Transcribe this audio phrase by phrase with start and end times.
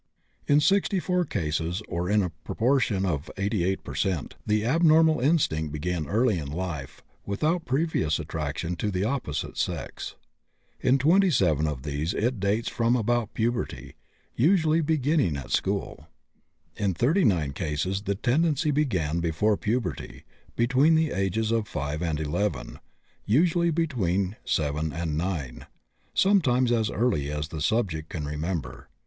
[0.47, 6.05] In 64 cases, or in a proportion of 88 per cent., the abnormal instinct began
[6.05, 10.15] in early life, without previous attraction to the opposite sex.
[10.79, 13.93] In 27 of these it dates from about puberty,
[14.35, 16.07] usually beginning at school.
[16.75, 20.23] In 39 cases the tendency began before puberty,
[20.55, 22.79] between the ages of 5 and 11,
[23.23, 25.67] usually between 7 and 9,
[26.15, 28.89] sometimes as early as the subject can remember.